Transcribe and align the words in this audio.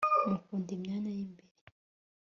mukunda 0.29 0.69
imyanya 0.77 1.11
y'imbere 1.17 1.51